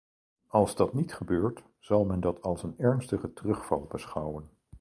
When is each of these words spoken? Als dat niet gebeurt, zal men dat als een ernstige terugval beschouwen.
Als 0.47 0.75
dat 0.75 0.93
niet 0.93 1.13
gebeurt, 1.13 1.63
zal 1.79 2.05
men 2.05 2.19
dat 2.19 2.41
als 2.41 2.63
een 2.63 2.77
ernstige 2.77 3.33
terugval 3.33 3.85
beschouwen. 3.91 4.49